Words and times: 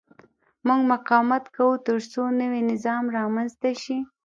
موږ 0.67 0.81
مقاومت 0.93 1.43
کوو 1.55 1.81
ترڅو 1.87 2.21
نوی 2.39 2.61
نظام 2.71 3.03
رامنځته 3.17 3.69
شي. 3.83 3.97